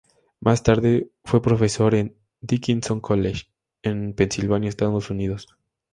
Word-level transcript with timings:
Más 0.39 0.63
tarde, 0.63 1.11
fue 1.23 1.43
profesor 1.43 1.93
en 1.93 2.17
Dickinson 2.39 3.01
College, 3.01 3.51
en 3.83 4.15
Pensilvania, 4.15 4.69
Estados 4.69 5.11
Unidos. 5.11 5.47